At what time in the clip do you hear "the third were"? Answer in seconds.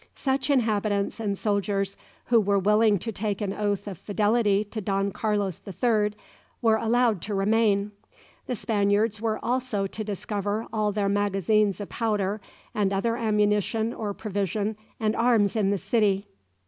5.59-6.77